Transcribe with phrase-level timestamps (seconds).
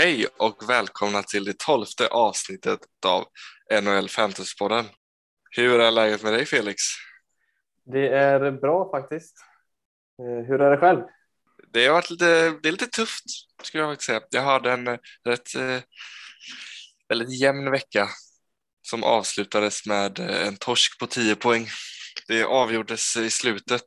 [0.00, 3.24] Hej och välkomna till det tolfte avsnittet av
[3.82, 4.84] NHL Fantasypodden.
[5.50, 6.76] Hur är läget med dig Felix?
[7.84, 9.36] Det är bra faktiskt.
[10.22, 11.00] Eh, Hur är det själv?
[11.72, 13.24] Det har varit lite, det är lite tufft
[13.62, 14.20] skulle jag faktiskt säga.
[14.30, 15.80] Jag hade en eh, rätt eh,
[17.08, 18.08] väldigt jämn vecka
[18.82, 21.66] som avslutades med en torsk på 10 poäng.
[22.28, 23.84] Det avgjordes i slutet,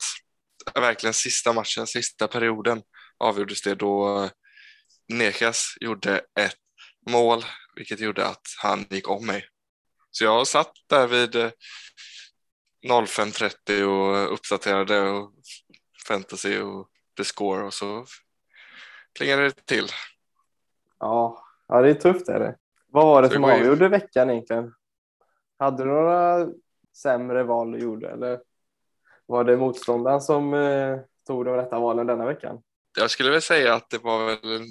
[0.75, 2.81] verkligen sista matchen, sista perioden
[3.19, 4.29] avgjordes det då
[5.11, 6.55] Nekas gjorde ett
[7.09, 7.43] mål,
[7.75, 9.45] vilket gjorde att han gick om mig.
[10.11, 11.51] Så jag satt där vid eh,
[12.87, 15.31] 05.30 och uppdaterade och
[16.07, 18.05] fantasy och the score och så
[19.13, 19.87] klingade det till.
[20.99, 22.57] Ja, ja det är tufft är det.
[22.87, 24.73] Vad var det Så som avgjorde veckan egentligen?
[25.59, 26.47] Hade du några
[26.97, 28.39] sämre val du gjorde eller
[29.25, 32.61] var det motståndaren som eh, tog de rätta valen denna veckan?
[32.97, 34.65] Jag skulle väl säga att det var väl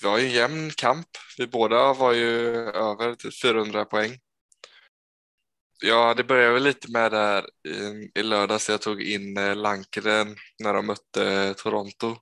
[0.00, 1.06] det var ju en jämn kamp.
[1.38, 4.18] Vi båda var ju över typ 400 poäng.
[5.82, 8.68] Ja, det började väl lite med där i, i lördags.
[8.68, 12.16] Jag tog in eh, Lankren när de mötte eh, Toronto.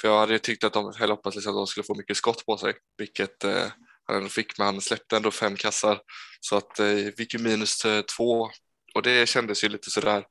[0.00, 2.16] För jag hade ju tyckt att de, eller hoppats liksom att de skulle få mycket
[2.16, 3.66] skott på sig, vilket eh,
[4.06, 6.00] han ändå fick, men han släppte ändå fem kassar.
[6.40, 8.50] Så att eh, vi fick ju minus eh, två
[8.94, 10.24] och det kändes ju lite sådär.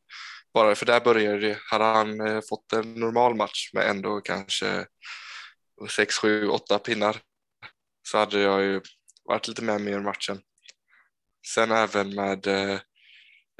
[0.53, 4.85] Bara för där började det, hade han eh, fått en normal match med ändå kanske
[5.89, 7.21] sex, sju, åtta pinnar
[8.03, 8.81] så hade jag ju
[9.23, 10.41] varit lite med mer i matchen.
[11.47, 12.79] Sen även med eh,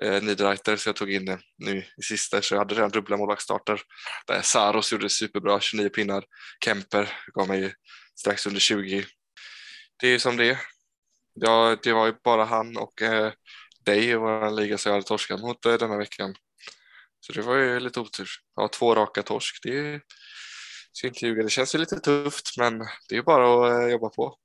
[0.01, 3.81] eh, Niederreiter så jag tog in nu i sista så jag hade redan dubbla målvaktsstarter.
[4.27, 6.23] Där Saros gjorde superbra, 29 pinnar.
[6.65, 7.73] Kemper gav mig
[8.15, 9.05] strax under 20.
[9.99, 10.59] Det är ju som det är.
[11.33, 13.33] Ja, det var ju bara han och eh,
[13.85, 16.35] dig i vår liga som jag hade torskat mot eh, denna veckan.
[17.19, 18.29] Så det var ju lite otur.
[18.55, 20.01] Ja, två raka torsk, det är,
[20.93, 23.91] ska inte ljuga, det känns ju lite tufft men det är ju bara att eh,
[23.91, 24.37] jobba på.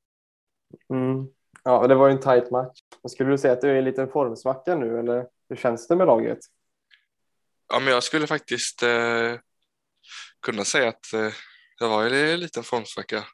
[0.90, 1.26] Mm.
[1.64, 2.78] Ja, det var ju en tight match.
[3.08, 5.96] Skulle du säga att du är i en liten formsvacka nu eller hur känns det
[5.96, 6.38] med laget?
[7.68, 9.34] Ja, men jag skulle faktiskt eh,
[10.42, 11.32] kunna säga att eh,
[11.78, 13.24] jag var i en liten formsvacka.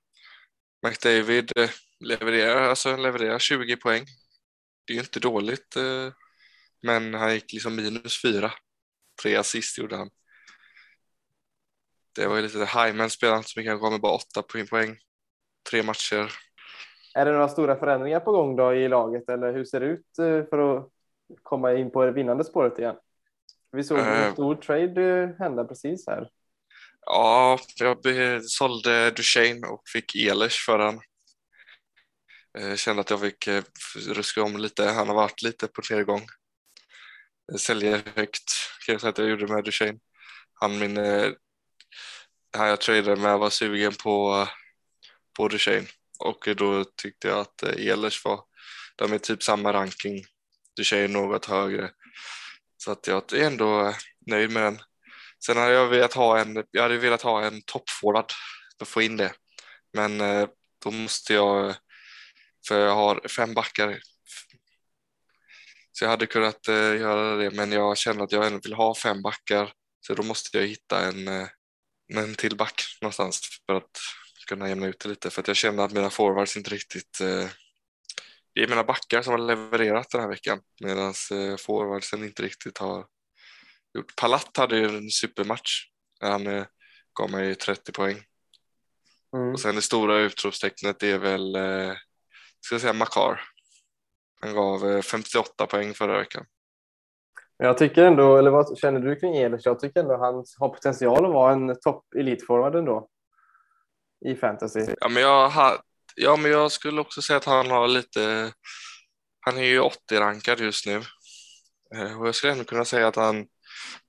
[0.86, 1.70] McDavid eh,
[2.00, 4.04] levererar, alltså levererar 20 poäng.
[4.84, 6.12] Det är ju inte dåligt, eh,
[6.82, 8.52] men han gick liksom minus fyra.
[9.22, 10.10] Tre assist gjorde han.
[12.14, 14.96] Det var ju lite, Hyman spelade inte så mycket, han gav mig bara åtta poäng.
[15.70, 16.32] Tre matcher.
[17.14, 20.18] Är det några stora förändringar på gång då i laget eller hur ser det ut
[20.18, 20.88] eh, för att
[21.42, 22.96] komma in på det vinnande spåret igen?
[23.72, 24.32] Vi såg en Eh.
[24.32, 26.28] stor trade eh, hända precis här.
[27.06, 31.00] Ja, jag sålde Duchene och fick Ehlers för han.
[32.76, 33.48] Kände att jag fick
[34.08, 34.84] ruska om lite.
[34.84, 36.22] Han har varit lite på nedgång.
[37.58, 38.50] Säljer högt
[38.86, 39.98] kan jag säga att jag gjorde med Duchene.
[40.54, 40.96] Han min,
[42.54, 44.48] han jag tradade med var sugen på,
[45.36, 45.86] på Duchene
[46.18, 48.40] och då tyckte jag att Ehlers var,
[48.96, 50.24] de är typ samma ranking.
[50.76, 51.90] Duchene något högre.
[52.76, 53.94] Så att jag är ändå eh,
[54.26, 54.78] nöjd med den.
[55.46, 58.32] Sen hade jag velat ha en, jag hade velat ha en toppforward
[58.78, 59.32] för att få in det.
[59.92, 60.48] Men eh,
[60.84, 61.74] då måste jag,
[62.68, 64.00] för jag har fem backar.
[65.92, 68.94] Så jag hade kunnat eh, göra det, men jag känner att jag ändå vill ha
[68.94, 69.72] fem backar.
[70.00, 71.48] Så då måste jag hitta en,
[72.12, 73.98] eh, en till back någonstans för att
[74.48, 75.30] kunna jämna ut det lite.
[75.30, 77.48] För att jag känner att mina forwards inte riktigt eh,
[78.54, 82.78] det är mina backar som har levererat den här veckan medan eh, forwardsen inte riktigt
[82.78, 83.06] har
[83.94, 84.16] gjort.
[84.16, 85.88] Palat hade ju en supermatch.
[86.20, 86.66] Han eh,
[87.18, 88.22] gav mig 30 poäng.
[89.36, 89.52] Mm.
[89.52, 91.92] Och sen det stora utropstecknet är väl, eh,
[92.60, 93.40] ska jag säga Makar.
[94.40, 96.46] Han gav eh, 58 poäng förra veckan.
[97.56, 99.66] Jag tycker ändå, eller vad känner du kring Ehlers?
[99.66, 103.08] Jag tycker ändå han har potential att vara en topp elitforward ändå.
[104.24, 104.86] I fantasy.
[105.00, 105.82] Ja men, jag ha,
[106.16, 108.52] ja, men jag skulle också säga att han har lite,
[109.40, 111.02] han är ju 80-rankad just nu.
[111.94, 113.46] Eh, och jag skulle ändå kunna säga att han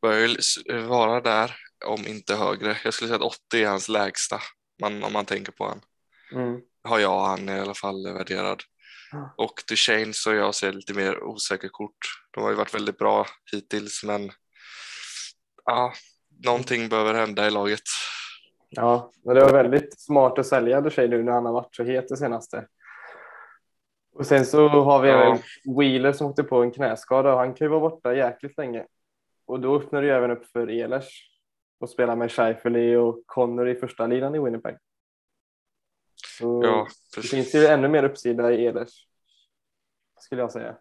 [0.02, 1.56] börjar vara där,
[1.86, 2.78] om inte högre.
[2.84, 4.40] Jag skulle säga att 80 är hans lägsta,
[4.82, 5.82] man, om man tänker på han.
[6.32, 6.62] Mm.
[6.84, 8.64] har jag han i alla fall värderad.
[9.36, 11.98] Och Duchene så jag ser lite mer osäker kort.
[12.32, 14.32] De har ju varit väldigt bra hittills men
[15.66, 15.94] ja,
[16.46, 17.82] någonting behöver hända i laget.
[18.70, 21.84] Ja, men det var väldigt smart att sälja Duchene nu när han har varit så
[21.84, 22.68] het det senaste.
[24.14, 25.38] Och sen så har vi Ja.
[25.80, 28.86] Wheeler som åkte på en knäskada och han kan ju vara borta jäkligt länge.
[29.48, 31.30] Och då öppnar det ju även upp för Ehlers
[31.80, 34.78] och spela med Scheifele och Connor i första linan i Winnipeg.
[36.40, 37.32] Ja, det precis.
[37.32, 39.08] finns ju ännu mer uppsida i Ehlers.
[40.20, 40.78] Skulle jag säga.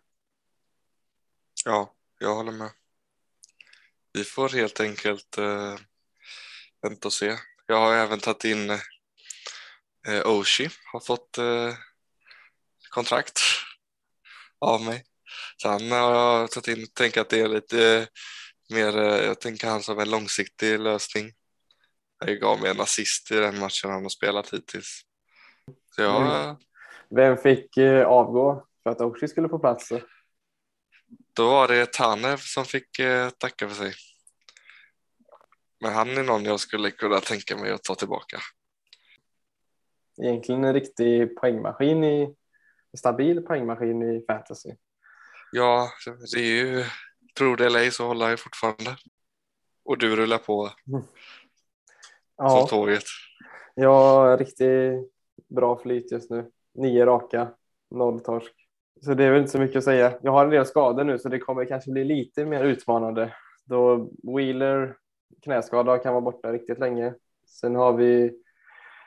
[1.64, 2.70] ja, jag håller med.
[4.12, 5.76] Vi får helt enkelt eh,
[6.82, 7.36] vänta och se.
[7.66, 8.78] Jag har även tagit in
[10.08, 11.74] Eh, Oshi har fått eh,
[12.88, 13.40] kontrakt
[14.58, 15.04] av mig.
[15.56, 18.06] Så han har tagit in, tänker att det är lite eh,
[18.74, 21.32] mer, eh, jag tänker han som en långsiktig lösning.
[22.26, 25.02] Jag gav mig en assist i den matchen han har spelat hittills.
[25.94, 26.56] Så jag, Mm.
[27.10, 29.88] Vem fick eh, avgå för att Oshie skulle få plats?
[31.32, 33.92] Då var det Tanev som fick eh, tacka för sig.
[35.80, 38.38] Men han är någon jag skulle kunna tänka mig att ta tillbaka.
[40.22, 42.34] Egentligen en riktig poängmaskin i
[42.98, 44.70] stabil poängmaskin i fantasy.
[45.52, 45.88] Ja,
[46.34, 46.84] det är ju,
[47.38, 48.96] tror det eller ej så håller jag fortfarande.
[49.84, 51.04] Och du rullar på som
[52.36, 53.04] Ja, tåget.
[53.74, 55.13] jag har riktigt
[55.48, 56.50] bra flyt just nu.
[56.74, 57.48] Nio raka,
[57.90, 58.54] noll torsk.
[59.00, 60.12] Så det är väl inte så mycket att säga.
[60.22, 63.34] Jag har en del skador nu så det kommer kanske bli lite mer utmanande.
[63.64, 64.96] Då Wheeler
[65.42, 67.14] knäskada kan vara borta riktigt länge.
[67.46, 68.40] Sen har vi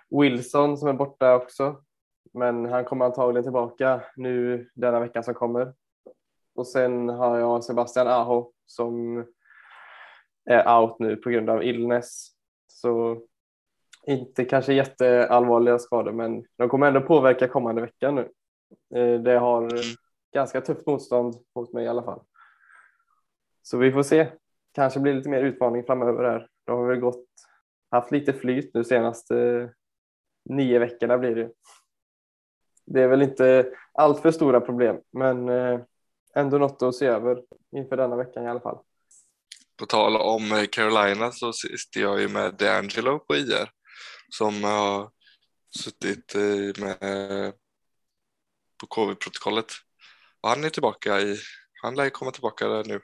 [0.09, 1.83] Wilson som är borta också.
[2.33, 5.73] Men han kommer antagligen tillbaka nu denna veckan som kommer.
[6.55, 9.25] Och sen har jag Sebastian Aho som
[10.45, 12.27] är out nu på grund av illness.
[12.67, 13.21] Så
[14.07, 18.29] inte kanske jätteallvarliga skador, men de kommer ändå påverka kommande vecka nu.
[18.95, 19.71] Eh, Det har
[20.33, 22.21] ganska tufft motstånd mot mig i alla fall.
[23.61, 24.27] Så vi får se.
[24.73, 26.47] Kanske blir lite mer utmaning framöver här.
[26.65, 27.25] Då har vi gått,
[27.91, 29.69] haft lite flyt nu senaste
[30.49, 31.51] nio veckorna blir det.
[32.85, 35.79] Det är väl inte allt för stora problem, men eh,
[36.35, 38.79] ändå något att se över inför denna veckan i alla fall.
[39.79, 43.69] På tal om eh, Carolina så sitter jag ju med D'Angelo på IR
[44.31, 45.11] som har
[45.79, 47.53] suttit eh, med
[48.79, 49.71] på covid-protokollet.
[50.41, 51.37] Och han är tillbaka i,
[51.81, 53.01] han lär komma tillbaka där nu.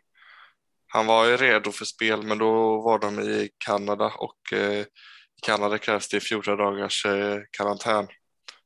[0.88, 5.42] Han var ju redo för spel men då var de i Kanada och eh, i
[5.46, 8.08] Kanada krävs det 14 dagars eh, karantän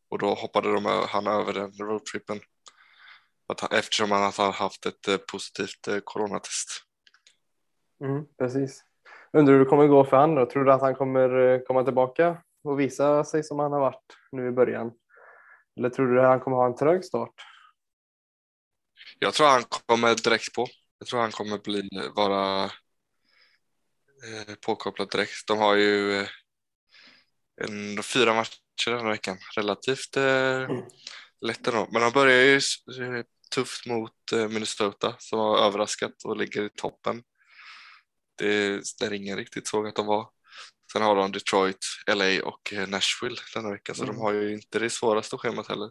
[0.10, 2.40] och då hoppade de, han över den roadtrippen
[3.48, 6.70] Att eftersom han har haft ett eh, positivt eh, coronatest.
[8.04, 8.84] Mm, precis.
[9.34, 10.46] Undrar hur det kommer gå för han då?
[10.46, 14.18] Tror du att han kommer eh, komma tillbaka och visa sig som han har varit
[14.32, 14.92] nu i början?
[15.78, 17.34] Eller tror du att han kommer ha en trög start?
[19.20, 20.68] Jag tror han kommer direkt på.
[21.00, 22.64] Jag tror han kommer bli, vara
[24.24, 25.48] eh, påkopplad direkt.
[25.48, 26.28] De har ju eh,
[27.62, 29.38] en, fyra matcher den här veckan.
[29.56, 30.70] Relativt eh,
[31.42, 31.88] lätt ändå.
[31.92, 33.24] Men de börjar ju eh,
[33.56, 37.24] tufft mot eh, Minnesota som har överraskat och ligger i toppen.
[38.38, 40.30] Det där ingen riktigt såg att de var.
[40.92, 41.78] Sen har de Detroit,
[42.16, 44.16] LA och eh, Nashville denna vecka så Mm.
[44.16, 45.90] de har ju inte det svåraste schemat heller.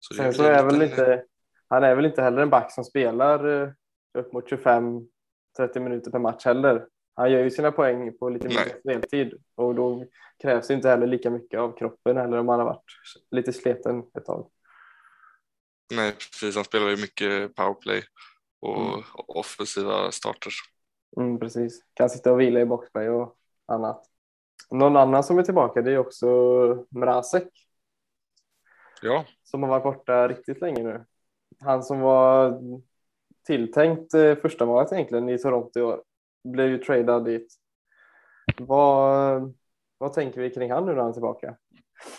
[0.00, 1.24] Så Sen så är väl inte,
[1.68, 3.68] han är väl inte heller en back som spelar eh,
[4.18, 5.06] upp mot 25-30
[5.74, 6.86] minuter per match heller.
[7.14, 8.80] Han gör ju sina poäng på lite mindre Nej.
[9.00, 10.06] speltid och då
[10.42, 12.84] krävs det inte heller lika mycket av kroppen heller om han har varit
[13.30, 14.50] lite sliten ett tag.
[15.94, 16.54] Nej, precis.
[16.54, 18.02] Han spelar ju mycket powerplay
[18.60, 19.02] och Mm.
[19.26, 20.54] offensiva starters.
[21.16, 21.82] Mm, precis.
[21.94, 23.36] Kan sitta och vila i boxplay och
[23.70, 24.06] annat.
[24.70, 26.26] Någon annan som är tillbaka det är också
[26.88, 27.48] Mrazek
[29.02, 31.04] Ja, som har varit borta riktigt länge nu.
[31.60, 32.60] Han som var
[33.46, 36.02] tilltänkt eh, första valet egentligen i Toronto i år
[36.44, 37.54] blev ju tradad dit.
[38.58, 39.54] Vad,
[39.98, 41.56] vad tänker vi kring han nu när han är tillbaka?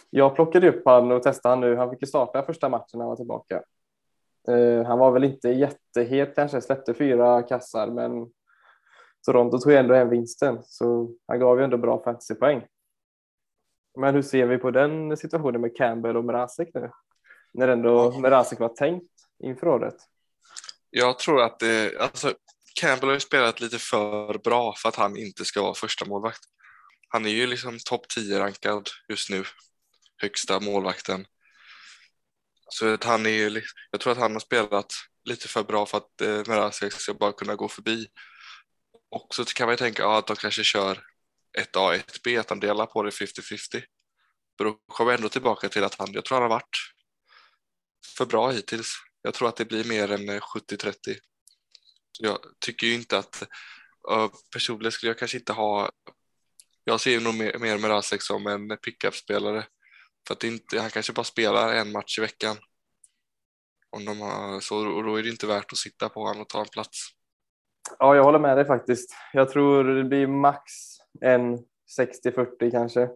[0.09, 1.75] Jag plockade upp han och testade han nu.
[1.75, 3.63] Han fick ju starta första matchen när han var tillbaka.
[4.47, 8.31] Eh, han var väl inte jättehet kanske, släppte fyra kassar, men
[9.25, 12.65] Toronto tog ju ändå hem vinsten, så han gav ju ändå bra fantasypoäng.
[13.99, 16.91] Men hur ser vi på den situationen med Campbell och Mrazek nu?
[17.53, 19.11] När ändå Mrazek var tänkt
[19.43, 19.95] inför året.
[20.89, 22.33] jag tror att det, alltså
[22.79, 26.41] Campbell har ju spelat lite för bra för att han inte ska vara första målvakt.
[27.07, 29.43] Han är ju liksom topp 10 rankad just nu,
[30.17, 31.25] högsta målvakten.
[32.69, 36.21] Så att han är jag tror att han har spelat lite för bra för att
[36.21, 38.07] eh, Mrazek ska bara kunna gå förbi.
[39.11, 41.03] Och så kan man ju tänka ja, att de kanske kör
[41.57, 43.83] ett A, ett B, att han delar på det 50-50.
[44.57, 46.77] Men då kommer jag ändå tillbaka till att han, jag tror han har varit
[48.17, 48.93] för bra hittills.
[49.21, 50.93] Jag tror att det blir mer än 70-30.
[52.19, 53.43] Jag tycker ju inte att,
[54.53, 55.91] personligen skulle jag kanske inte ha,
[56.83, 59.67] jag ser ju nog mer, mer Mrazek som en pickup-spelare.
[60.27, 62.57] För att inte, han kanske bara spelar en match i veckan.
[63.89, 66.49] Om de har, så, och då är det inte värt att sitta på honom och
[66.49, 67.09] ta en plats.
[67.99, 69.15] Ja, jag håller med dig faktiskt.
[69.33, 70.61] Jag tror det blir max
[71.21, 71.57] en
[71.99, 73.09] 60-40 kanske.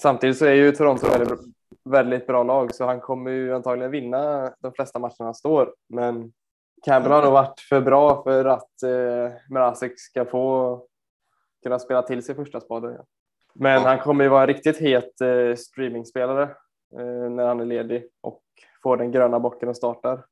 [0.00, 1.38] Samtidigt så är ju Toronto väldigt,
[1.84, 5.74] väldigt bra lag, så han kommer ju antagligen vinna de flesta matcherna han står.
[5.88, 6.32] Men
[6.84, 10.86] Campbell har nog varit för bra för att eh, Mrazek ska få
[11.62, 12.92] kunna spela till sig första spaden.
[12.92, 13.04] Ja.
[13.54, 16.42] Men han kommer ju vara en riktigt het eh, streamingspelare
[16.98, 18.42] eh, när han är ledig och
[18.82, 20.24] får den gröna bocken och startar.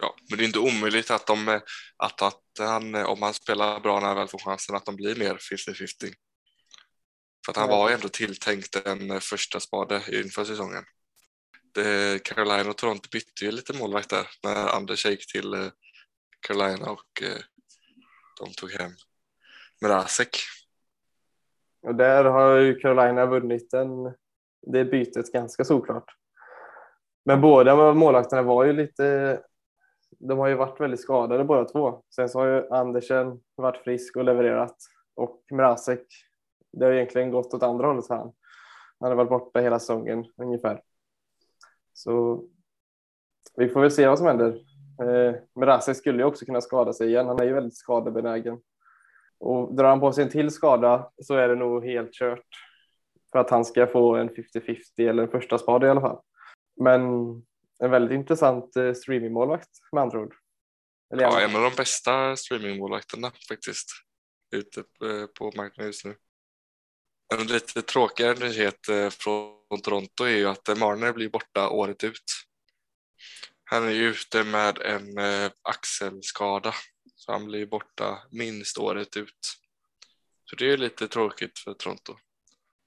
[0.00, 1.60] Ja, men det är inte omöjligt att, de,
[1.96, 5.16] att, att han, om han spelar bra när han väl får chansen, att de blir
[5.16, 6.14] mer 50-50.
[7.44, 10.84] För att han var ändå tilltänkt en första spade inför säsongen.
[11.74, 15.70] Det, Carolina och Toronto bytte ju lite målvakt där när Anders gick till eh,
[16.40, 17.42] Carolina och eh,
[18.40, 18.92] de tog hem
[19.82, 20.36] Mrazek.
[21.82, 23.88] Och där har ju Carolina vunnit den,
[24.66, 26.16] det bytet ganska såklart.
[27.24, 29.40] Men båda målvakterna var ju lite,
[30.18, 32.02] de har ju varit väldigt skadade båda två.
[32.14, 34.76] Sen så har ju Andersen varit frisk och levererat
[35.14, 36.06] och Mrazek,
[36.72, 38.32] det har egentligen gått åt andra hållet för han.
[39.00, 40.82] Han har varit borta hela säsongen ungefär.
[41.92, 42.44] Så
[43.56, 44.60] vi får väl se vad som händer.
[45.02, 47.26] Eh, Mrazek skulle ju också kunna skada sig igen.
[47.26, 48.60] Han är ju väldigt skadebenägen.
[49.38, 52.46] Och drar han på sig en till skada så är det nog helt kört.
[53.32, 56.20] För att han ska få en 50-50 eller en första spade i alla fall.
[56.76, 57.02] Men
[57.82, 60.34] en väldigt intressant eh, streamingmålvakt med andra ord.
[61.12, 63.90] Eller Ja, en av de bästa streamingmålvakterna faktiskt
[64.56, 66.16] ute eh, på marknaden just nu.
[67.34, 72.24] En lite tråkigare nyhet eh, från Toronto är ju att Marner blir borta året ut.
[73.64, 75.18] Han är ju ute med en
[75.62, 76.74] axelskada
[77.14, 79.60] så han blir borta minst året ut.
[80.44, 82.14] Så det är lite tråkigt för Toronto.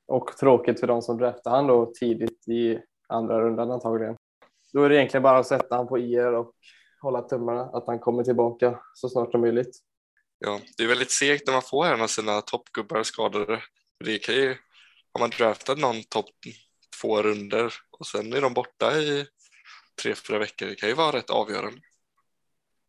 [0.08, 4.18] och tråkigt för de som draftade han då tidigt i andra rundan antagligen.
[4.74, 6.54] Då är det egentligen bara att sätta han på IR och
[7.02, 9.78] hålla tummarna att han kommer tillbaka så snart som möjligt.
[10.40, 13.62] Ja, det är väldigt segt när man får en av sina toppgubbar skadade.
[14.06, 14.56] Det kan ju,
[15.14, 16.30] har man draftat någon topp
[17.02, 19.26] två runder och sen är de borta i
[20.04, 20.68] tre, fyra veckor.
[20.68, 21.80] Det kan ju vara rätt avgörande.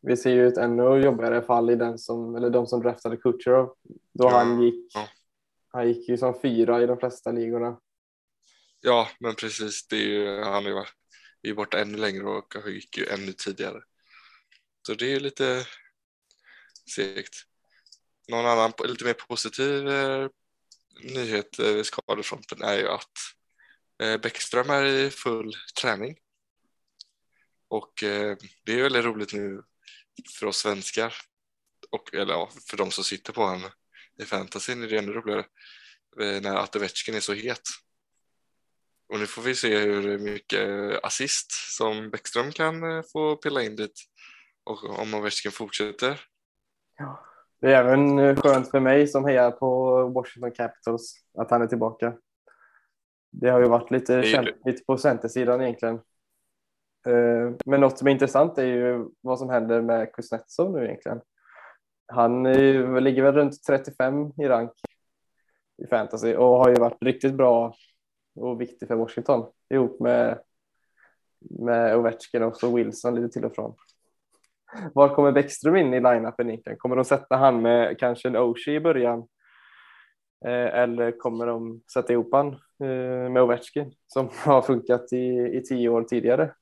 [0.02, 3.74] Vi ser ju ett ännu jobbigare fall i den som, eller de som draftade Kucherov.
[4.12, 5.08] Då Ja, han gick, ja.
[5.72, 7.80] han gick ju som fyra i de flesta ligorna.
[8.80, 9.86] Ja, men precis.
[9.88, 10.94] Det är ju, han är ju varit-
[11.44, 13.82] är ju borta ännu längre och kanske gick ju ännu tidigare.
[14.86, 15.66] Så det är ju lite
[16.94, 17.34] segt.
[18.28, 20.28] Någon annan lite mer positiv eh,
[21.02, 23.12] nyhet eh, vid skadefronten är ju att
[24.02, 26.16] eh, Bäckström är i full träning.
[27.68, 29.62] Och eh, det är väldigt roligt nu
[30.38, 31.14] för oss svenskar
[31.90, 33.70] och eller ja, för de som sitter på honom
[34.22, 35.46] i fantasyn är det ännu roligare
[36.20, 37.62] eh, när Atovetjkin är så het.
[39.14, 40.60] Och nu får vi se hur mycket
[41.04, 43.92] assist som Bäckström kan eh, få pilla in dit
[44.64, 46.20] och om Ovechkin fortsätter.
[47.60, 51.66] Det är även eh, skönt för mig som hejar på Washington Capitals att han är
[51.66, 52.16] tillbaka.
[53.32, 55.94] Det har ju varit lite, kämpigt på centersidan egentligen.
[57.06, 61.20] Eh, Men något som är intressant är ju vad som händer med Kuznetsov nu egentligen.
[62.12, 64.72] Han ju- ligger väl runt 35 i rank
[65.82, 67.74] i fantasy och har ju varit riktigt bra
[68.34, 70.38] och viktig för Washington ihop med,
[71.38, 73.74] med Ovechkin och så Wilson lite till och från.
[74.94, 76.78] Var kommer Bäckström in i line-upen egentligen?
[76.78, 79.18] Kommer de sätta han med kanske en Oshie i början?
[80.46, 82.46] Eh, eller kommer de sätta ihop han
[82.82, 86.54] eh, med Ovechkin som har funkat i, i tio år tidigare?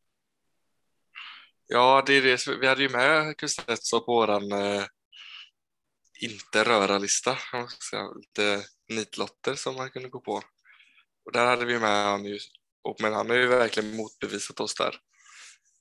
[1.67, 2.59] Ja, det är det.
[2.61, 4.85] Vi hade ju med Kuznetsov på våran eh,
[6.23, 7.31] inte röra-lista.
[8.17, 10.41] Lite nitlotter som man kunde gå på.
[11.25, 12.39] Och där hade vi med han ju,
[12.83, 15.01] och, men han har ju verkligen motbevisat oss där.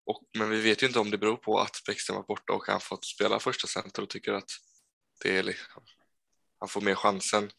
[0.05, 2.67] Och, men vi vet ju inte om det beror på att Bäckström var borta och
[2.67, 4.49] han fått spela första center och tycker att
[5.23, 5.55] det är
[6.59, 7.51] han får mer chansen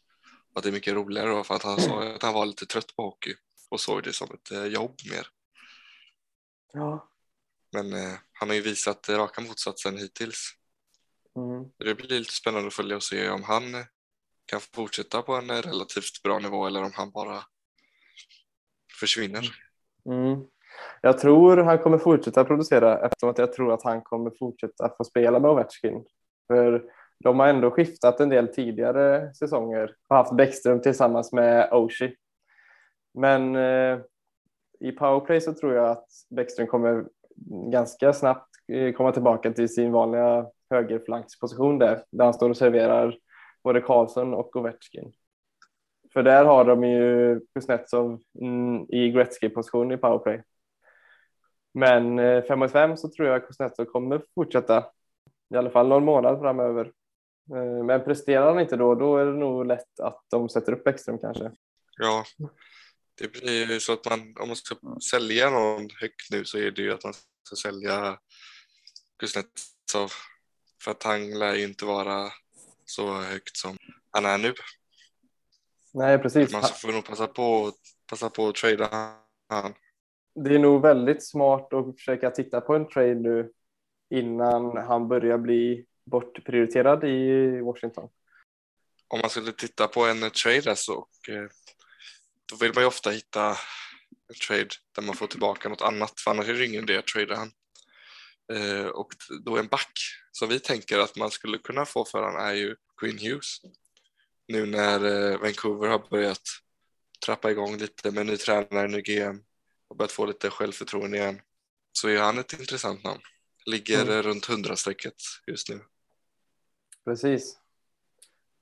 [0.51, 2.65] och att det är mycket roligare då, för att han sa att han var lite
[2.65, 3.35] trött på hockey
[3.69, 5.27] och såg det som ett eh, jobb mer.
[6.73, 7.09] Ja.
[7.71, 10.51] Men eh, han har ju visat eh, raka motsatsen hittills.
[11.35, 11.71] Mm.
[11.77, 13.85] Det blir lite spännande att följa och se om han eh,
[14.45, 17.45] kan fortsätta på en relativt bra nivå eller om han bara
[18.99, 19.43] försvinner.
[20.05, 20.45] Mm.
[21.01, 25.03] Jag tror han kommer fortsätta producera eftersom att jag tror att han kommer fortsätta få
[25.03, 26.05] spela med Ovechkin.
[26.47, 26.83] För
[27.23, 32.15] de har ändå skiftat en del tidigare säsonger och haft Bäckström tillsammans med Oshie.
[33.13, 33.99] Men eh,
[34.79, 37.05] i powerplay så tror jag att Bäckström kommer
[37.71, 43.17] ganska snabbt eh, komma tillbaka till sin vanliga högerflanksposition där, där han står och serverar
[43.63, 45.13] både Karlsson och Ovechkin.
[46.13, 50.43] För där har de ju Kuznetsov mm, i Gretzky-position i powerplay.
[51.73, 54.85] Men eh, fem 5 mot 5 så tror jag Kuznetsov kommer fortsätta
[55.53, 56.91] i alla fall någon månad framöver.
[57.55, 60.83] Eh, men presterar han inte då, då är det nog lätt att de sätter upp
[60.83, 61.51] Bäckström kanske.
[61.97, 62.25] Ja,
[63.21, 64.75] det blir ju så att man om man ska
[65.11, 68.19] sälja någon högt nu så är det ju att man ska sälja
[69.19, 70.11] Kuznetsov
[70.83, 72.31] för att han lär ju inte vara
[72.85, 73.77] så högt som
[74.11, 74.53] han är nu.
[75.93, 76.53] Nej, precis.
[76.53, 77.71] Man får nog passa på,
[78.09, 79.15] passa på att trada
[79.49, 79.73] han.
[80.35, 83.51] Det är nog väldigt smart att försöka titta på en trade nu
[84.09, 88.09] innan han börjar bli bortprioriterad i Washington.
[89.07, 91.49] Om man skulle titta på en trade så och, eh,
[92.51, 96.31] då vill man ju ofta hitta en trade där man får tillbaka något annat för
[96.31, 97.51] annars är det ingen idé att trada han.
[98.53, 99.07] Eh, och
[99.45, 99.93] då en back
[100.31, 103.57] som vi tänker att man skulle kunna få för han är ju Queen Hughes.
[104.47, 106.41] Nu när eh, Vancouver har börjat
[107.25, 109.43] trappa igång lite med ny tränare, ny GM
[109.87, 111.41] och börjat få lite självförtroende igen
[111.91, 113.21] så är han ett intressant namn.
[113.65, 114.21] Ligger mm.
[114.21, 115.13] runt 100-strecket
[115.47, 115.79] just nu.
[117.05, 117.59] Precis.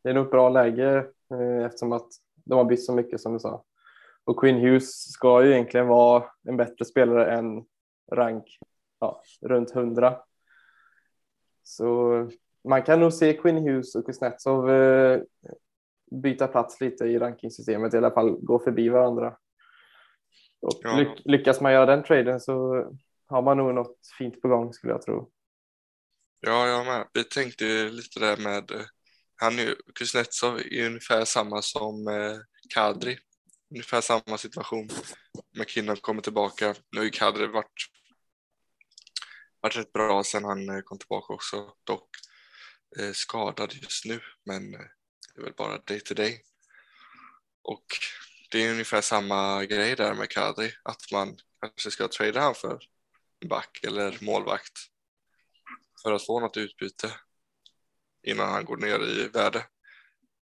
[0.04, 2.08] Det är nog ett bra läge eh, eftersom att
[2.46, 3.66] de har bytt så mycket som du sa.
[4.24, 7.66] Och Quinn Hughes ska ju egentligen vara en bättre spelare än
[8.12, 8.60] rank
[9.00, 10.20] ja, runt 100.
[11.64, 12.30] Så
[12.64, 15.22] man kan nog se Quinn Hughes och Kuznetsov eh,
[16.12, 19.38] byta plats lite i rankingsystemet, i alla fall gå förbi varandra.
[20.62, 21.16] Och ja.
[21.26, 22.86] lyckas man göra den traden så
[23.28, 25.32] har man nog något fint på gång skulle jag tro.
[26.40, 27.08] Ja, jag med.
[27.14, 28.86] Vi tänkte lite där med, eh,
[29.36, 32.38] han är, Kuznetsov är ungefär samma som eh,
[32.74, 33.18] Kadri.
[33.72, 34.90] Ungefär samma situation.
[35.60, 36.76] McKinnon kommer tillbaka.
[36.92, 37.88] Nu har ju Kadri varit,
[39.62, 41.74] varit rätt bra sen han eh, kom tillbaka också.
[41.84, 42.10] Dock
[43.00, 44.80] eh, skadad just nu, men eh,
[45.36, 46.42] det är väl bara day to day.
[47.62, 47.86] Och
[48.52, 52.80] det är ungefär samma grej där med Kadri, att man kanske ska trada han för
[53.50, 54.80] back eller målvakt
[56.04, 57.14] för att få något utbyte
[58.24, 59.66] innan han går ner i värde.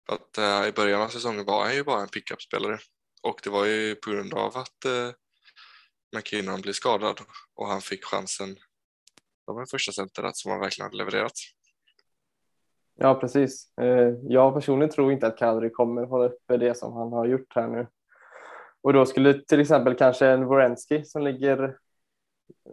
[0.06, 2.78] För att uh, i början av säsongen var han ju bara en pickup-spelare
[3.22, 5.10] och det var ju på grund av att uh,
[6.16, 7.20] McKinnon blev skadad
[7.54, 8.58] och han fick chansen
[9.44, 11.32] som en första center som han verkligen hade levererat.
[13.02, 13.78] Ja, precis.
[13.78, 17.54] Eh, jag personligen tror inte att Kadri kommer hålla uppe det som han har gjort
[17.54, 17.86] här nu.
[18.82, 21.76] Och då skulle till exempel kanske en Vorensky som ligger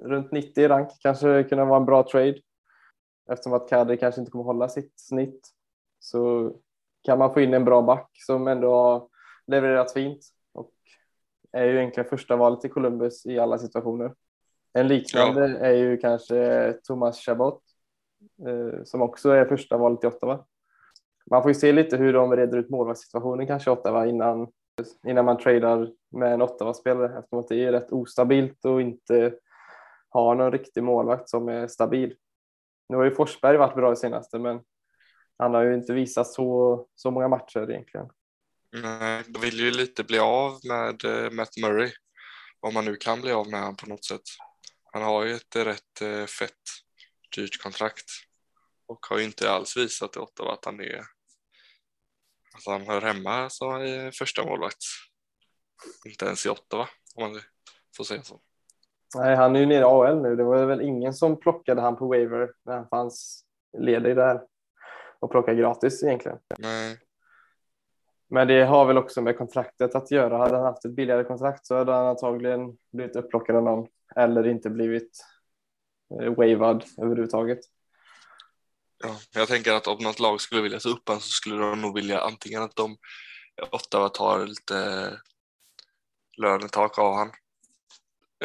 [0.04, 2.40] runt 90 i rank kanske kunna vara en bra trade.
[3.32, 5.50] Eftersom att Kadri kanske inte kommer hålla sitt snitt
[6.00, 6.54] så
[7.04, 9.08] kan man få in en bra back som ändå har
[9.48, 10.20] levererat fint
[10.54, 10.72] och
[11.52, 14.14] är ju egentligen första valet i Columbus i alla situationer.
[14.74, 15.58] En liknande ja.
[15.58, 17.67] är ju kanske Thomas Chabot
[18.48, 20.46] Eh, som också är första valet i Ottawa.
[21.32, 24.48] Man får ju se lite hur de reder ut målvaktssituationen kanske i Ottawa innan,
[25.08, 29.34] innan man tradar med en Ottawa-spelare eftersom det är rätt ostabilt och inte
[30.10, 32.16] har någon riktig målvakt som är stabil.
[32.90, 34.62] Nu har ju Forsberg varit bra i senaste, men
[35.38, 38.10] han har ju inte visat så, så många matcher egentligen.
[38.82, 41.92] Nej, de vill ju lite bli av med eh, Matt Murray,
[42.60, 44.22] om man nu kan bli av med honom på något sätt.
[44.94, 46.54] Han har ju ett rätt eh, fett,
[47.38, 48.10] dyrt kontrakt
[48.88, 51.00] och har ju inte alls visat i Ottawa att han är
[52.58, 54.84] att han hör hemma som första målvakt.
[56.06, 57.42] Inte ens i Ottawa, om man
[57.98, 58.40] får säga så.
[59.16, 60.36] Nej, han är ju nere i AL nu.
[60.36, 63.46] Det var väl ingen som plockade han på waiver när han fanns
[63.78, 64.42] ledig där
[65.20, 66.38] och plockade gratis egentligen.
[66.58, 67.00] Nej.
[68.30, 70.38] Men det har väl också med kontraktet att göra.
[70.38, 74.48] Hade han haft ett billigare kontrakt så hade han antagligen blivit upplockad av någon eller
[74.48, 75.12] inte blivit
[76.10, 77.60] wavad överhuvudtaget.
[79.04, 81.82] Ja, jag tänker att om något lag skulle vilja ta upp honom så skulle de
[81.82, 82.98] nog vilja antingen att de
[83.72, 85.12] Ottawa tar lite
[86.38, 87.34] lönetak av honom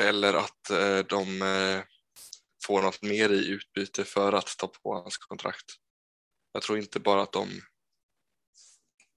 [0.00, 1.84] eller att eh, de eh,
[2.66, 5.66] får något mer i utbyte för att ta på hans kontrakt.
[6.52, 7.48] Jag tror inte bara att de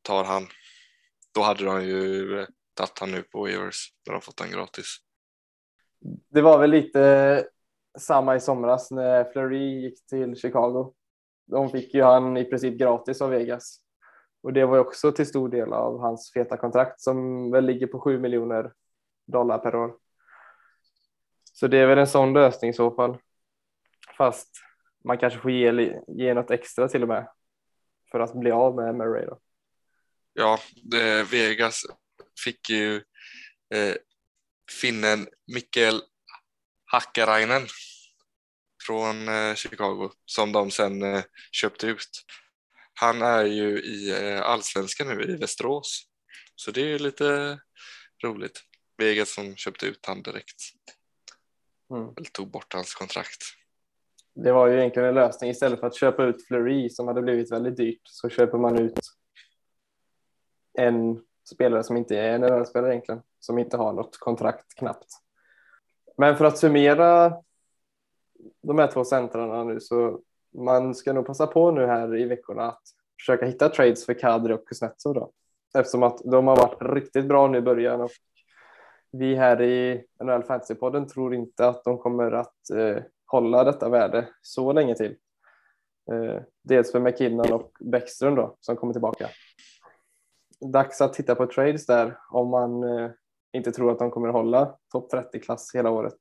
[0.01, 0.47] tar han.
[1.33, 4.97] Då hade de ju eh, tagit han nu på waivers när de fått han gratis.
[6.29, 7.47] Det var väl lite
[7.97, 10.93] samma i somras när Fleury gick till Chicago.
[11.47, 13.85] De fick ju han i princip gratis av Vegas
[14.45, 17.87] och det var ju också till stor del av hans feta kontrakt som väl ligger
[17.87, 18.73] på 7 miljoner
[19.27, 19.97] dollar per år.
[21.53, 23.17] Så det är väl en sån lösning i så fall.
[24.17, 24.49] Fast
[25.03, 27.27] man kanske får ge, ge något extra till och med
[28.11, 29.25] för att bli av med Murray.
[29.25, 29.39] Då.
[30.33, 30.59] Ja,
[31.31, 31.81] Vegas
[32.43, 32.95] fick ju
[33.75, 33.95] eh,
[34.81, 36.01] finnen Mikkel
[36.95, 37.61] Hakkarainen
[38.87, 42.09] från eh, Chicago som de sen eh, köpte ut.
[42.93, 46.05] Han är ju i eh, allsvenskan nu i Västerås,
[46.55, 47.59] så det är lite
[48.23, 48.61] roligt.
[48.97, 50.61] Vegas som köpte ut han direkt.
[51.91, 52.13] Mm.
[52.17, 53.43] Eller tog bort hans kontrakt.
[54.35, 55.49] Det var ju egentligen en lösning.
[55.49, 58.99] Istället för att köpa ut Fleury som hade blivit väldigt dyrt så köper man ut
[60.73, 61.21] en
[61.53, 65.24] spelare som inte är en NHL-spelare egentligen, som inte har något kontrakt knappt.
[66.17, 67.33] Men för att summera
[68.61, 70.19] de här två centrarna nu så
[70.53, 72.81] man ska nog passa på nu här i veckorna att
[73.19, 75.31] försöka hitta trades för Kadri och Kuznetsov då.
[75.77, 78.11] eftersom att de har varit riktigt bra nu i början och
[79.11, 84.27] vi här i NHL Fantasy-podden tror inte att de kommer att eh, hålla detta värde
[84.41, 85.15] så länge till.
[86.11, 89.29] Eh, dels för McKinnon och Bäckström då som kommer tillbaka.
[90.59, 93.11] Dags att titta på trades där om man eh,
[93.55, 96.17] inte tror att de kommer att hålla topp 30-klass hela året.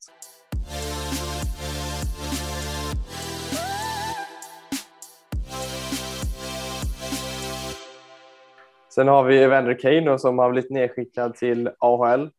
[8.94, 12.31] Sen har vi Evander Kane som har blivit nedskickad till AHL.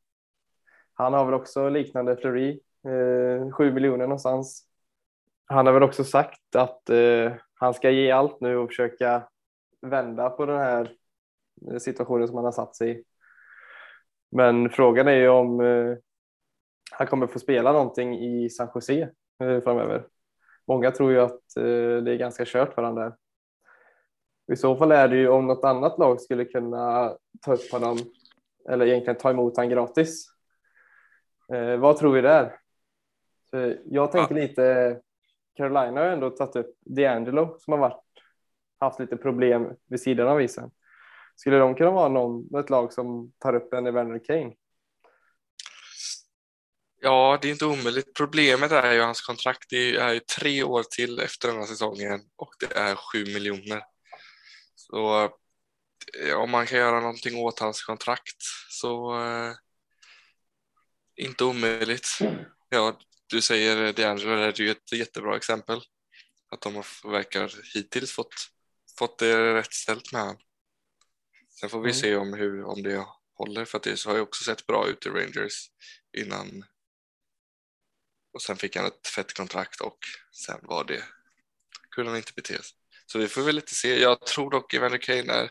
[0.93, 4.63] Han har väl också liknande Fleury, eh, 7 miljoner någonstans.
[5.45, 9.23] Han har väl också sagt att eh, han ska ge allt nu och försöka
[9.81, 10.91] vända på den här
[11.79, 13.03] situationen som han har satt sig i.
[14.35, 15.97] Men frågan är ju om eh,
[16.91, 19.09] han kommer få spela någonting i San Jose
[19.43, 20.07] eh, framöver.
[20.67, 23.15] Många tror ju att eh, det är ganska kört för honom där.
[24.53, 27.97] I så fall är det ju om något annat lag skulle kunna ta upp honom
[28.69, 30.27] eller egentligen ta emot honom gratis.
[31.53, 32.55] Eh, vad tror vi där?
[33.49, 34.41] För jag tänker ja.
[34.41, 34.99] lite,
[35.55, 38.03] Carolina har ändå tagit upp D'Angelo som har varit,
[38.79, 40.71] haft lite problem vid sidan av isen.
[41.35, 44.53] Skulle de kunna vara någon, ett lag som tar upp en Evander Kane?
[47.01, 48.13] Ja, det är inte omöjligt.
[48.13, 49.69] Problemet är ju hans kontrakt.
[49.69, 53.83] Det är ju tre år till efter den här säsongen och det är sju miljoner.
[54.75, 55.23] Så
[56.23, 59.53] eh, om man kan göra någonting åt hans kontrakt så eh,
[61.15, 62.07] inte omöjligt.
[62.69, 65.81] Ja, du säger D'Angelo, det är ju ett jättebra exempel.
[66.51, 68.33] Att de verkar hittills fått,
[68.99, 70.37] fått det rätt ställt med honom.
[71.65, 71.93] Sen får vi mm.
[71.93, 75.05] se om, hur, om det håller för att det har ju också sett bra ut
[75.05, 75.69] i Rangers
[76.17, 76.65] innan.
[78.33, 79.97] Och sen fick han ett fett kontrakt och
[80.31, 81.03] sen var det,
[81.89, 82.77] kunde han inte bete sig.
[83.05, 84.01] Så vi får väl lite se.
[84.01, 85.49] Jag tror dock Evander Kane är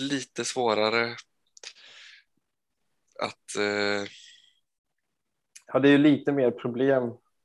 [0.00, 1.16] lite svårare
[3.20, 3.56] att...
[3.58, 4.08] Eh...
[5.66, 7.02] Ja, det är ju lite mer problem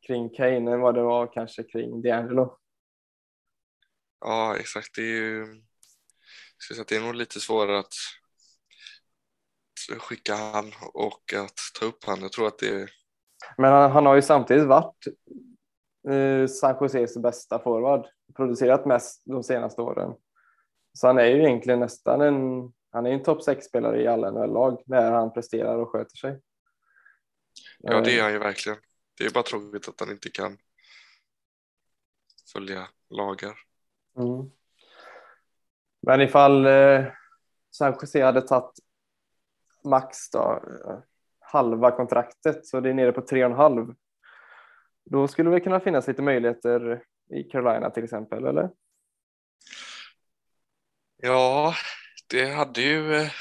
[0.08, 2.58] kring Kane än vad det var kanske kring D'Angelo.
[4.19, 4.95] Ja, exakt.
[4.95, 5.63] Det är ju
[6.67, 7.93] säga att det är nog lite svårare att
[9.97, 12.21] skicka han och att ta upp han.
[12.21, 12.89] Jag tror att det är...
[13.58, 15.08] Men han, han har ju samtidigt varit
[16.10, 20.13] eh, San Joses bästa forward, producerat mest de senaste åren.
[20.93, 24.84] Så han är ju egentligen nästan en, han är en topp 6-spelare i alla NHL-lag
[24.86, 26.41] när han presterar och sköter sig.
[27.80, 28.78] Ja, det är han ju verkligen.
[29.17, 30.58] Det är bara tråkigt att han inte kan
[32.54, 33.56] följa lagar.
[34.17, 34.52] Mm.
[36.06, 37.06] Men ifall eh,
[37.72, 38.80] San Jose hade tagit
[39.84, 41.00] max då, eh,
[41.39, 43.96] halva kontraktet så det är nere på tre och en halv.
[45.06, 48.70] Då skulle det kunna finnas lite möjligheter i Carolina till exempel, eller?
[51.18, 51.76] Ja,
[52.30, 53.32] det hade ju eh,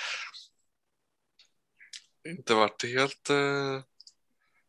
[2.29, 3.81] inte varit helt eh,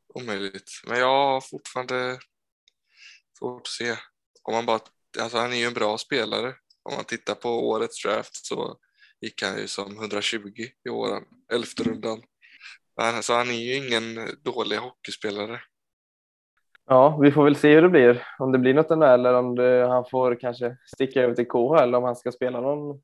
[0.07, 0.71] omöjligt.
[0.87, 2.19] Men jag har fortfarande
[3.39, 3.95] svårt att se.
[4.43, 4.79] Om man bara,
[5.21, 8.77] alltså han är ju en bra spelare om man tittar på årets draft så
[9.21, 10.39] gick han ju som 120
[10.85, 12.21] i år, elfte rundan.
[13.21, 15.61] Så han är ju ingen dålig hockeyspelare.
[16.85, 18.27] Ja, vi får väl se hur det blir.
[18.39, 21.95] Om det blir något NHL eller om det, han får kanske sticka över till KHL
[21.95, 23.01] om han ska spela någon,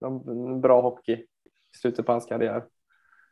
[0.00, 2.64] någon bra hockey i slutet på hans karriär.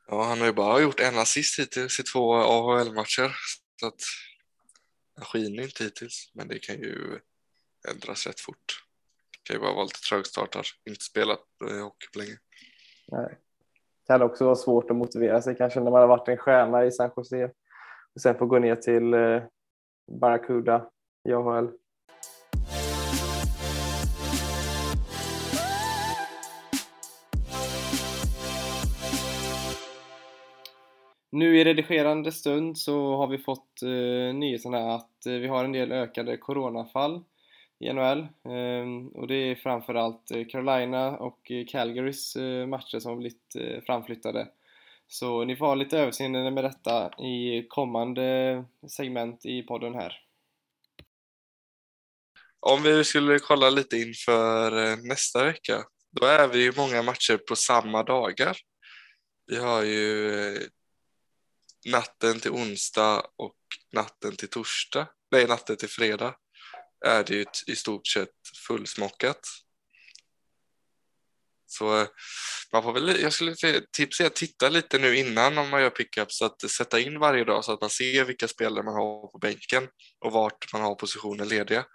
[0.07, 3.37] Ja, han har ju bara gjort en assist hittills i två AHL-matcher.
[3.81, 4.01] Så att
[5.17, 7.19] han skiner inte hittills, men det kan ju
[7.89, 8.85] ändras rätt fort
[9.43, 12.37] kan ju bara vara lite trögstartad, inte spelat eh, hockey på länge.
[13.09, 13.39] Nej.
[14.07, 16.85] Det kan också vara svårt att motivera sig kanske när man har varit en stjärna
[16.85, 17.51] i San Jose
[18.15, 19.43] och sen får gå ner till eh,
[20.21, 20.91] Barracuda
[21.29, 21.71] i AHL.
[31.35, 35.73] Nu i redigerande stund så har vi fått eh, nyheterna att eh, vi har en
[35.73, 37.25] del ökade coronafall
[37.83, 38.29] i NHL.
[38.45, 43.85] Ehm, och det är framförallt eh, Carolina och eh, Calgarys eh, matcher som har blivit
[43.87, 44.49] framflyttade.
[45.07, 50.19] Så ni får ha lite överseende med detta i kommande segment i podden här.
[52.61, 57.57] Om vi skulle kolla lite inför nästa vecka, då är vi ju många matcher på
[57.57, 58.57] samma dagar.
[59.47, 60.59] Vi har ju
[61.93, 63.57] natten till onsdag och
[63.93, 66.35] natten till torsdag, nej natten till fredag
[67.05, 68.29] är det ju i stort sett
[68.67, 69.41] fullsmockat.
[71.67, 72.09] Så eh,
[72.73, 73.55] man får väl, jag skulle
[73.93, 77.65] tipsa att titta lite nu innan om man gör pickups, att sätta in varje dag
[77.65, 79.89] så att man ser vilka spelare man har på bänken
[80.19, 81.87] och vart man har positioner lediga.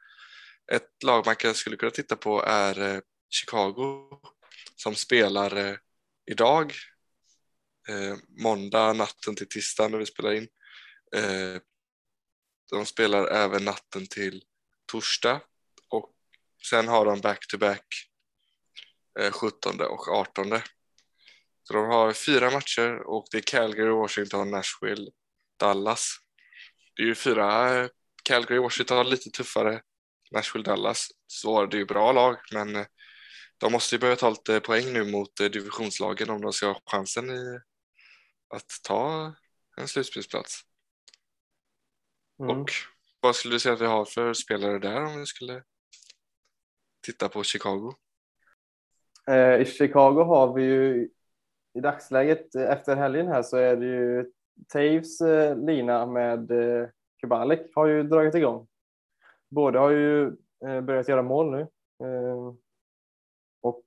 [0.72, 4.10] Ett lag man skulle kunna titta på är eh, Chicago
[4.76, 5.76] som spelar eh,
[6.32, 6.74] idag,
[7.90, 10.48] eh, måndag natten till tisdag när vi spelar in.
[11.16, 11.62] Eh,
[12.72, 14.44] de spelar även natten till
[14.88, 15.42] torsdag
[15.90, 16.14] och
[16.70, 17.88] sen har de back-to-back
[19.20, 20.62] -back, 17 och 18.
[21.64, 25.12] Så de har fyra matcher och det är Calgary, Washington, Nashville,
[25.60, 26.18] Dallas.
[26.96, 27.90] Det är ju fyra,
[28.24, 29.82] Calgary, Washington lite tuffare,
[30.32, 31.08] Nashville, Dallas.
[31.28, 32.86] Så det är ju bra lag, men eh,
[33.58, 36.82] de måste ju börja ta lite poäng nu mot eh, divisionslagen om de ska ha
[36.92, 37.60] chansen i
[38.56, 39.34] att ta
[39.78, 40.62] en slutspelsplats.
[42.40, 42.62] Mm.
[42.62, 42.72] Och
[43.22, 45.64] vad skulle du säga att vi har för spelare där om vi skulle
[47.06, 47.94] titta på Chicago?
[49.28, 51.10] Eh, I Chicago har vi ju
[51.74, 54.32] i dagsläget eh, efter helgen här så är det ju
[54.68, 56.52] Taves eh, lina med
[57.22, 58.68] Kubalik har ju dragit igång.
[59.50, 60.32] Båda har ju
[60.82, 61.68] börjat göra mål nu.
[63.62, 63.84] Och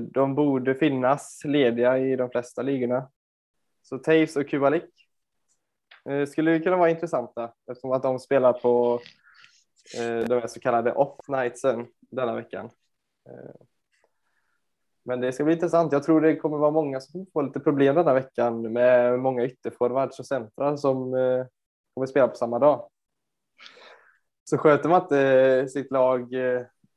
[0.00, 3.10] de borde finnas lediga i de flesta ligorna.
[3.82, 4.99] Så Taves och Kubalik
[6.08, 9.00] Eh, skulle kunna vara intressanta eftersom att de spelar på
[9.98, 12.70] eh, de så kallade off nightsen denna veckan.
[13.28, 13.66] Eh,
[15.04, 15.92] men det ska bli intressant.
[15.92, 20.18] Jag tror det kommer vara många som får lite problem denna veckan med många ytterforwards
[20.18, 21.10] och centrar som
[21.94, 22.88] kommer spela på samma dag.
[24.44, 26.34] Så sköter man inte sitt lag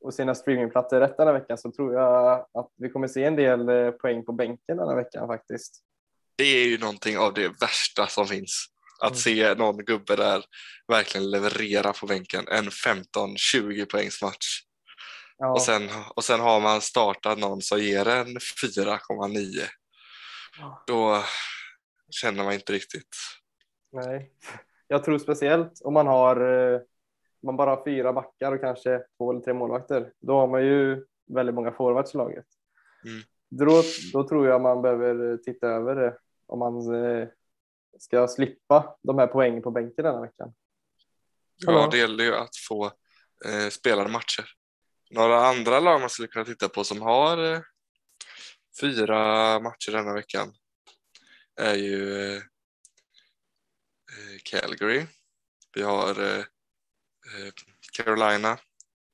[0.02, 3.92] och sina streamingplattor rätt denna veckan så tror jag att vi kommer se en del
[3.92, 5.84] poäng på bänken denna veckan faktiskt.
[6.36, 8.73] Det är ju någonting av det värsta som finns.
[9.04, 9.20] Att mm.
[9.20, 10.44] se någon gubbe där
[10.88, 14.64] verkligen leverera på bänken en 15-20 poängs match
[15.38, 15.52] Ja.
[15.52, 15.82] Och, sen,
[16.16, 19.64] och sen har man startat någon som ger en 4,9.
[20.60, 20.84] Ja.
[20.88, 21.24] Då
[22.10, 23.16] känner man inte riktigt.
[23.92, 24.32] Nej,
[24.88, 26.36] jag tror speciellt om man har
[26.74, 26.82] eh,
[27.44, 30.14] man bara har fyra backar och kanske två eller tre målvakter.
[30.22, 32.46] Då har man ju väldigt många forwards i laget.
[33.06, 33.22] Mm.
[33.50, 37.28] Då, då tror jag man behöver titta över det om man eh,
[38.00, 40.54] ska slippa de här poängen på bänken denna veckan.
[41.56, 42.86] Ja, det gäller ju att få
[43.46, 44.46] eh, spelade matcher.
[45.10, 47.62] Några andra lag man skulle kunna titta på som har eh,
[48.82, 50.54] fyra matcher denna veckan
[51.56, 52.42] är ju eh,
[54.44, 55.06] Calgary.
[55.76, 56.44] Vi har eh,
[57.94, 58.58] Carolina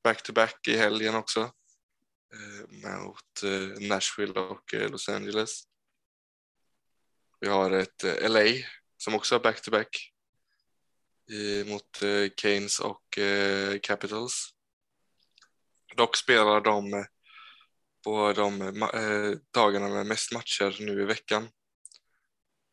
[0.04, 1.52] back-to-back i helgen också
[2.68, 3.42] mot
[3.88, 5.62] Nashville och Los Angeles.
[7.40, 8.44] Vi har ett LA
[8.96, 10.12] som också har back-to-back
[11.66, 12.02] mot
[12.36, 13.18] Keynes och
[13.82, 14.54] Capitals.
[15.96, 17.04] Dock spelar de
[18.04, 21.48] på de eh, dagarna med mest matcher nu i veckan.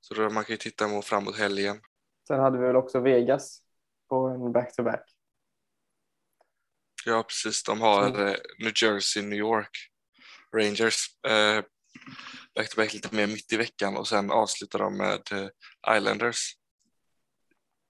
[0.01, 1.82] Så då man kan ju titta framåt helgen.
[2.27, 3.62] Sen hade vi väl också Vegas
[4.10, 4.99] på en back-to-back.
[4.99, 5.13] -back.
[7.06, 7.63] Ja, precis.
[7.63, 8.36] De har mm.
[8.60, 9.77] New Jersey, New York
[10.56, 11.06] Rangers
[11.97, 15.19] eh, back-to-back lite mer mitt i veckan och sen avslutar de med
[15.97, 16.53] Islanders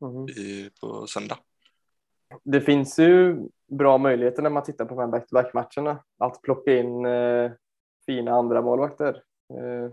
[0.02, 0.30] mm.
[0.30, 1.38] i, på söndag.
[2.44, 6.74] Det finns ju bra möjligheter när man tittar på de här back-to-back matcherna att plocka
[6.74, 7.52] in eh,
[8.06, 9.24] fina andra målvakter.
[9.54, 9.92] Eh,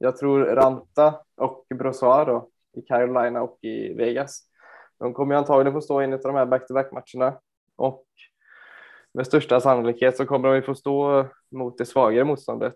[0.00, 2.42] jag tror Ranta och Brossois
[2.76, 4.42] i Carolina och i Vegas.
[4.98, 7.40] De kommer antagligen få stå in i de här back-to-back matcherna
[7.76, 8.06] och
[9.14, 12.74] med största sannolikhet så kommer de få stå mot det svagare motståndet.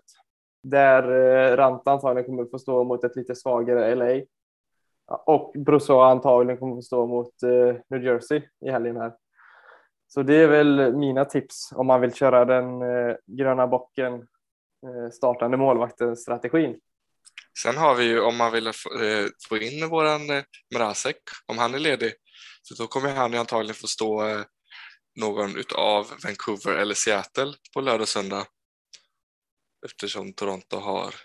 [0.69, 4.25] Där eh, Ranta antagligen kommer få stå mot ett lite svagare LA
[5.25, 9.13] och Brousseau antagligen kommer få stå mot eh, New Jersey i helgen här.
[10.07, 14.27] Så det är väl mina tips om man vill köra den eh, gröna bocken
[15.11, 16.79] startande målvakten strategin.
[17.63, 18.71] Sen har vi ju om man vill
[19.49, 20.21] få in våran
[20.75, 22.13] Mrazek, om han är ledig,
[22.61, 24.23] så då kommer han ju antagligen få stå
[25.19, 28.45] någon utav Vancouver eller Seattle på lördag och söndag.
[29.85, 31.15] Eftersom Toronto har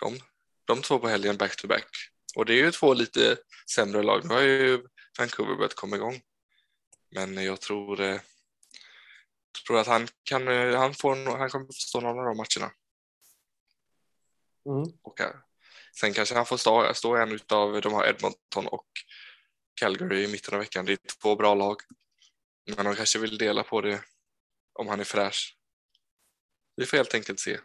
[0.00, 0.18] de,
[0.64, 1.88] de två på helgen back to back.
[2.36, 3.36] Och det är ju två lite
[3.74, 4.24] sämre lag.
[4.24, 4.82] Nu har ju
[5.18, 6.20] Vancouver börjat komma igång.
[7.10, 8.20] Men jag tror, eh,
[9.66, 12.72] tror att han, kan, eh, han, får, han kommer förstå någon av de matcherna.
[14.66, 14.98] Mm.
[15.02, 15.36] Och, eh,
[16.00, 18.88] sen kanske han får stå, stå en av de här Edmonton och
[19.74, 20.84] Calgary i mitten av veckan.
[20.84, 21.76] Det är två bra lag.
[22.76, 24.00] Men de kanske vill dela på det
[24.72, 25.57] om han är fräsch.
[26.78, 27.58] Vi får helt enkelt se.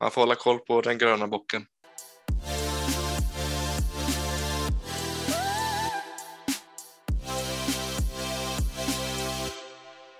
[0.00, 1.66] Man får hålla koll på den gröna bocken.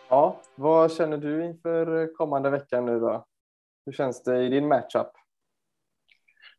[0.08, 3.26] Ja, vad känner du inför kommande veckan nu då?
[3.86, 5.10] Hur känns det i din matchup?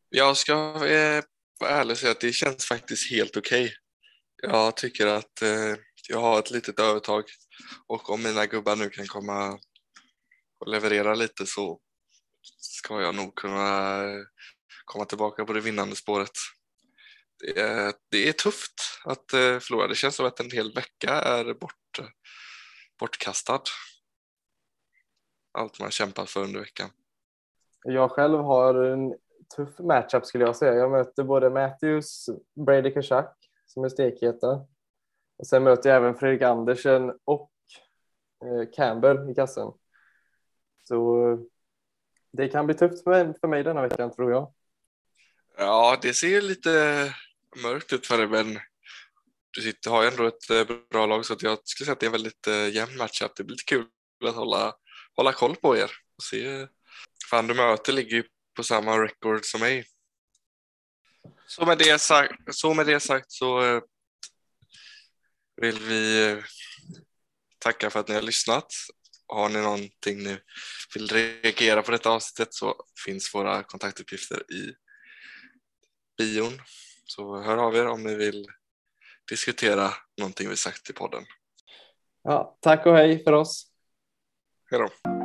[0.09, 0.53] Jag ska
[0.85, 1.23] eh,
[1.59, 3.65] vara ärlig och säga att det känns faktiskt helt okej.
[3.65, 3.75] Okay.
[4.51, 5.75] Jag tycker att eh,
[6.09, 7.23] jag har ett litet övertag
[7.87, 9.59] och om mina gubbar nu kan komma
[10.61, 11.79] och levererar lite så
[12.57, 14.21] ska jag nog kunna eh,
[14.85, 16.31] komma tillbaka på det vinnande spåret.
[17.39, 18.73] Det är, det är tufft
[19.05, 19.87] att eh, förlora.
[19.87, 21.99] Det känns som att en hel vecka är bort,
[22.99, 23.61] bortkastad.
[25.51, 26.89] Allt man kämpat för under veckan.
[27.83, 29.15] Jag själv har en
[29.55, 30.73] tuff matchup skulle jag säga.
[30.73, 32.29] Jag möter både Matthews,
[32.65, 34.67] Brady Kachak som är stekheta.
[35.37, 37.51] Och sen möter jag även Fredrik Andersen och
[38.45, 39.71] eh, Campbell i kassen.
[40.83, 41.37] Så
[42.31, 44.53] det kan bli tufft för mig denna veckan tror jag.
[45.57, 47.15] Ja, det ser lite
[47.63, 48.59] mörkt ut för dig, men
[49.51, 52.05] du sitter, har ju ändå ett eh, bra lag så jag skulle säga att det
[52.05, 53.35] är en väldigt eh, jämn matchup.
[53.35, 53.87] Det blir lite kul
[54.25, 54.75] att hålla,
[55.15, 56.67] hålla koll på er och se.
[57.29, 58.23] Fan, du möter ligger ju
[58.55, 59.85] på samma record som mig.
[61.47, 63.81] Så med det sagt så, med det sagt, så eh,
[65.55, 66.41] vill vi
[67.59, 68.73] tacka för att ni har lyssnat.
[69.31, 70.37] Har ni någonting ni
[70.93, 74.73] vill reagera på detta avsnittet så finns våra kontaktuppgifter i
[76.17, 76.61] bion.
[77.05, 78.47] Så hör av er om ni vill
[79.29, 81.23] diskutera någonting vi sagt i podden.
[82.23, 83.67] Ja, tack och hej för oss.
[84.71, 85.20] Hej då.